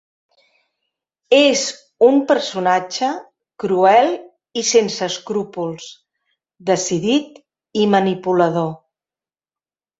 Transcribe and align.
És 1.39 1.65
un 2.07 2.17
personatge 2.31 3.11
cruel 3.65 4.11
i 4.63 4.65
sense 4.71 5.11
escrúpols, 5.15 5.93
decidit 6.73 7.41
i 7.85 7.89
manipulador. 7.99 8.77